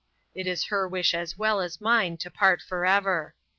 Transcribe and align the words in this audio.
It 0.33 0.47
is 0.47 0.63
her 0.69 0.87
wish 0.87 1.13
as 1.13 1.37
well 1.37 1.61
as 1.61 1.79
mine 1.79 2.17
to 2.21 2.31
part 2.31 2.63
for 2.63 2.87
ever. 2.87 3.35